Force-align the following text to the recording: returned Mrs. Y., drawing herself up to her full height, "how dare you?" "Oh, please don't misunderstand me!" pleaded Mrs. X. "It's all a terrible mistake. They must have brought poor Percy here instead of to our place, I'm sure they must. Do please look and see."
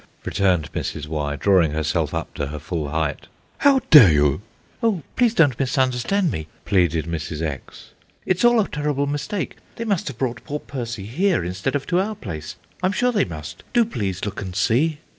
returned 0.25 0.71
Mrs. 0.73 1.05
Y., 1.05 1.35
drawing 1.35 1.73
herself 1.73 2.11
up 2.11 2.33
to 2.33 2.47
her 2.47 2.57
full 2.57 2.89
height, 2.89 3.27
"how 3.59 3.77
dare 3.91 4.11
you?" 4.11 4.41
"Oh, 4.81 5.03
please 5.15 5.35
don't 5.35 5.59
misunderstand 5.59 6.31
me!" 6.31 6.47
pleaded 6.65 7.05
Mrs. 7.05 7.43
X. 7.43 7.91
"It's 8.25 8.43
all 8.43 8.59
a 8.59 8.67
terrible 8.67 9.05
mistake. 9.05 9.57
They 9.75 9.85
must 9.85 10.07
have 10.07 10.17
brought 10.17 10.43
poor 10.43 10.59
Percy 10.59 11.05
here 11.05 11.43
instead 11.43 11.75
of 11.75 11.85
to 11.85 11.99
our 11.99 12.15
place, 12.15 12.55
I'm 12.81 12.93
sure 12.93 13.11
they 13.11 13.25
must. 13.25 13.63
Do 13.73 13.85
please 13.85 14.25
look 14.25 14.41
and 14.41 14.55
see." 14.55 15.01